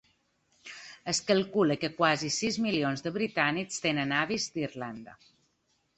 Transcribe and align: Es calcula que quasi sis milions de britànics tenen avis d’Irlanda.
Es 1.13 1.19
calcula 1.27 1.77
que 1.83 1.91
quasi 1.99 2.31
sis 2.37 2.59
milions 2.65 3.05
de 3.09 3.15
britànics 3.21 3.85
tenen 3.87 4.19
avis 4.25 4.49
d’Irlanda. 4.57 5.19